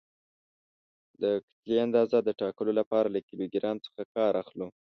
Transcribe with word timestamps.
د 1.21 1.23
کتلې 1.45 1.75
اندازې 1.85 2.17
د 2.23 2.29
ټاکلو 2.41 2.71
لپاره 2.79 3.07
له 3.15 3.19
کیلو 3.27 3.45
ګرام 3.53 3.77
څخه 3.85 4.01
کار 4.15 4.33
اخلو. 4.41 4.67